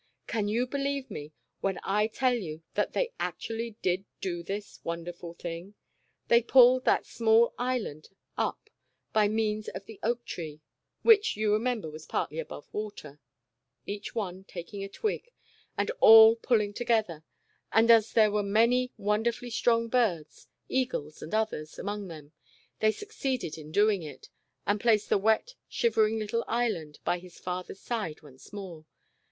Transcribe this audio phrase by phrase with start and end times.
[0.25, 5.35] Can you believe me when I tell you that they actually did do this wonderful
[5.35, 5.75] thing?
[6.27, 8.71] They pulled that small Island up
[9.13, 10.59] by means of the oak tree
[11.03, 13.19] (which you remember was partly above water)
[13.85, 15.29] each one taking a twig,
[15.77, 17.23] and all pulling together,
[17.71, 19.21] and as there were The Disobedient Island.
[19.21, 22.31] 221 many wonderfully strong birds, eagles and others, among them,
[22.79, 24.29] they succeeded in doing it,
[24.65, 28.87] and placed the wet, shivering little Island by his father's side, once more